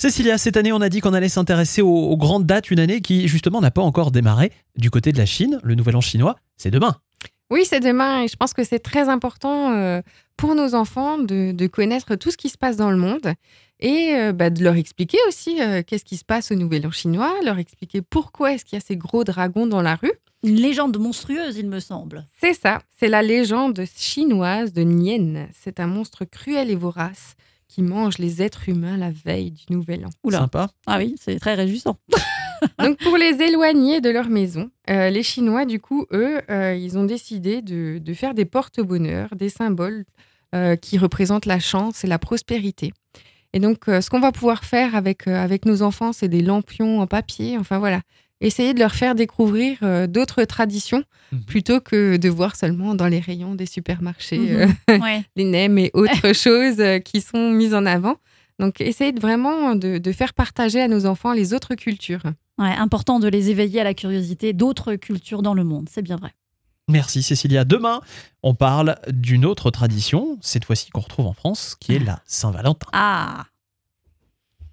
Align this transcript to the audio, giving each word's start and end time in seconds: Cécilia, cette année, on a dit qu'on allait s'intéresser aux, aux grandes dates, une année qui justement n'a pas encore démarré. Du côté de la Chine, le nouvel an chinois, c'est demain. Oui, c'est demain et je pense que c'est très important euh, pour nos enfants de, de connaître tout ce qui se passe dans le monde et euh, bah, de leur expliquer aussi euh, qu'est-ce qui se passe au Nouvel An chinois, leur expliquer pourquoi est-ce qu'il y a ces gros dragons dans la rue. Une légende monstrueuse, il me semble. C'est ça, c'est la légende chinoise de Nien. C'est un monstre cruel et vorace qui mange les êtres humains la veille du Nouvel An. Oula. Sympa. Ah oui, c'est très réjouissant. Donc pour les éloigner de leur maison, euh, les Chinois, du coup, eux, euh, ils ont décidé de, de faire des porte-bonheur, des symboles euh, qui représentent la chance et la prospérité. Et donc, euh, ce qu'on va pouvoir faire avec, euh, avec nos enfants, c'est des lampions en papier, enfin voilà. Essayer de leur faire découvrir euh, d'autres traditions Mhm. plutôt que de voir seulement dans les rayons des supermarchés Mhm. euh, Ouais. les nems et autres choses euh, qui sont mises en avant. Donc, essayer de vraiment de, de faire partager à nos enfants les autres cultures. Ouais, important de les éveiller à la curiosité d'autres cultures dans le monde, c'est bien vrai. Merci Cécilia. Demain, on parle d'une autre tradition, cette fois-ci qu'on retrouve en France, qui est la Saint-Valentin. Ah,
Cécilia, 0.00 0.38
cette 0.38 0.56
année, 0.56 0.72
on 0.72 0.80
a 0.80 0.88
dit 0.88 1.02
qu'on 1.02 1.12
allait 1.12 1.28
s'intéresser 1.28 1.82
aux, 1.82 1.94
aux 1.94 2.16
grandes 2.16 2.46
dates, 2.46 2.70
une 2.70 2.80
année 2.80 3.02
qui 3.02 3.28
justement 3.28 3.60
n'a 3.60 3.70
pas 3.70 3.82
encore 3.82 4.10
démarré. 4.10 4.50
Du 4.74 4.88
côté 4.88 5.12
de 5.12 5.18
la 5.18 5.26
Chine, 5.26 5.60
le 5.62 5.74
nouvel 5.74 5.94
an 5.94 6.00
chinois, 6.00 6.36
c'est 6.56 6.70
demain. 6.70 6.96
Oui, 7.50 7.66
c'est 7.66 7.80
demain 7.80 8.22
et 8.22 8.28
je 8.28 8.34
pense 8.34 8.54
que 8.54 8.64
c'est 8.64 8.78
très 8.78 9.10
important 9.10 9.72
euh, 9.74 10.00
pour 10.38 10.54
nos 10.54 10.74
enfants 10.74 11.18
de, 11.18 11.52
de 11.52 11.66
connaître 11.66 12.14
tout 12.14 12.30
ce 12.30 12.38
qui 12.38 12.48
se 12.48 12.56
passe 12.56 12.78
dans 12.78 12.90
le 12.90 12.96
monde 12.96 13.34
et 13.78 14.14
euh, 14.14 14.32
bah, 14.32 14.48
de 14.48 14.64
leur 14.64 14.76
expliquer 14.76 15.18
aussi 15.28 15.60
euh, 15.60 15.82
qu'est-ce 15.86 16.06
qui 16.06 16.16
se 16.16 16.24
passe 16.24 16.50
au 16.50 16.54
Nouvel 16.54 16.86
An 16.86 16.90
chinois, 16.90 17.34
leur 17.44 17.58
expliquer 17.58 18.00
pourquoi 18.00 18.54
est-ce 18.54 18.64
qu'il 18.64 18.78
y 18.78 18.80
a 18.80 18.84
ces 18.84 18.96
gros 18.96 19.22
dragons 19.22 19.66
dans 19.66 19.82
la 19.82 19.96
rue. 19.96 20.14
Une 20.42 20.56
légende 20.56 20.96
monstrueuse, 20.96 21.58
il 21.58 21.68
me 21.68 21.78
semble. 21.78 22.24
C'est 22.40 22.54
ça, 22.54 22.80
c'est 22.98 23.08
la 23.08 23.20
légende 23.20 23.84
chinoise 23.98 24.72
de 24.72 24.82
Nien. 24.82 25.48
C'est 25.52 25.78
un 25.78 25.88
monstre 25.88 26.24
cruel 26.24 26.70
et 26.70 26.74
vorace 26.74 27.36
qui 27.70 27.82
mange 27.82 28.18
les 28.18 28.42
êtres 28.42 28.68
humains 28.68 28.96
la 28.96 29.10
veille 29.10 29.52
du 29.52 29.64
Nouvel 29.70 30.04
An. 30.04 30.10
Oula. 30.24 30.38
Sympa. 30.38 30.70
Ah 30.86 30.98
oui, 30.98 31.14
c'est 31.20 31.38
très 31.38 31.54
réjouissant. 31.54 31.96
Donc 32.78 32.98
pour 32.98 33.16
les 33.16 33.40
éloigner 33.42 34.00
de 34.00 34.10
leur 34.10 34.28
maison, 34.28 34.70
euh, 34.90 35.08
les 35.08 35.22
Chinois, 35.22 35.64
du 35.64 35.80
coup, 35.80 36.06
eux, 36.12 36.40
euh, 36.50 36.74
ils 36.74 36.98
ont 36.98 37.04
décidé 37.04 37.62
de, 37.62 37.98
de 37.98 38.14
faire 38.14 38.34
des 38.34 38.44
porte-bonheur, 38.44 39.34
des 39.34 39.48
symboles 39.48 40.04
euh, 40.54 40.76
qui 40.76 40.98
représentent 40.98 41.46
la 41.46 41.60
chance 41.60 42.04
et 42.04 42.06
la 42.06 42.18
prospérité. 42.18 42.92
Et 43.52 43.60
donc, 43.60 43.88
euh, 43.88 44.00
ce 44.00 44.10
qu'on 44.10 44.20
va 44.20 44.32
pouvoir 44.32 44.64
faire 44.64 44.94
avec, 44.94 45.26
euh, 45.26 45.36
avec 45.36 45.64
nos 45.64 45.82
enfants, 45.82 46.12
c'est 46.12 46.28
des 46.28 46.42
lampions 46.42 47.00
en 47.00 47.06
papier, 47.06 47.56
enfin 47.58 47.78
voilà. 47.78 48.02
Essayer 48.40 48.72
de 48.74 48.78
leur 48.78 48.94
faire 48.94 49.14
découvrir 49.14 49.78
euh, 49.82 50.06
d'autres 50.06 50.44
traditions 50.44 51.04
Mhm. 51.32 51.42
plutôt 51.44 51.80
que 51.80 52.16
de 52.16 52.28
voir 52.28 52.56
seulement 52.56 52.94
dans 52.94 53.06
les 53.06 53.20
rayons 53.20 53.54
des 53.54 53.66
supermarchés 53.66 54.38
Mhm. 54.38 54.74
euh, 54.90 54.98
Ouais. 54.98 55.22
les 55.36 55.44
nems 55.44 55.78
et 55.78 55.90
autres 55.94 56.32
choses 56.34 56.80
euh, 56.80 56.98
qui 56.98 57.20
sont 57.20 57.50
mises 57.50 57.74
en 57.74 57.86
avant. 57.86 58.16
Donc, 58.58 58.80
essayer 58.80 59.12
de 59.12 59.20
vraiment 59.20 59.74
de, 59.74 59.98
de 59.98 60.12
faire 60.12 60.34
partager 60.34 60.80
à 60.82 60.88
nos 60.88 61.06
enfants 61.06 61.32
les 61.32 61.54
autres 61.54 61.74
cultures. 61.76 62.22
Ouais, 62.58 62.74
important 62.76 63.18
de 63.20 63.28
les 63.28 63.48
éveiller 63.50 63.80
à 63.80 63.84
la 63.84 63.94
curiosité 63.94 64.52
d'autres 64.52 64.96
cultures 64.96 65.40
dans 65.42 65.54
le 65.54 65.64
monde, 65.64 65.88
c'est 65.90 66.02
bien 66.02 66.16
vrai. 66.16 66.32
Merci 66.88 67.22
Cécilia. 67.22 67.64
Demain, 67.64 68.00
on 68.42 68.54
parle 68.54 68.96
d'une 69.08 69.44
autre 69.46 69.70
tradition, 69.70 70.36
cette 70.42 70.64
fois-ci 70.64 70.90
qu'on 70.90 71.00
retrouve 71.00 71.26
en 71.26 71.32
France, 71.32 71.76
qui 71.78 71.94
est 71.94 71.98
la 72.00 72.20
Saint-Valentin. 72.26 72.88
Ah, 72.92 73.44